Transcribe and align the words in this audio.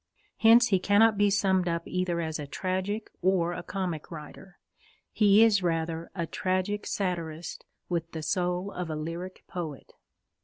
Hence 0.37 0.69
he 0.69 0.79
cannot 0.79 1.15
be 1.15 1.29
summed 1.29 1.67
up 1.67 1.83
either 1.85 2.21
as 2.21 2.39
a 2.39 2.47
tragic 2.47 3.11
or 3.21 3.53
a 3.53 3.61
comic 3.61 4.09
writer. 4.09 4.57
He 5.11 5.43
is 5.43 5.61
rather 5.61 6.09
a 6.15 6.25
tragic 6.25 6.87
satirist 6.87 7.65
with 7.87 8.11
the 8.11 8.23
soul 8.23 8.71
of 8.71 8.89
a 8.89 8.95
lyric 8.95 9.43
poet. 9.45 9.93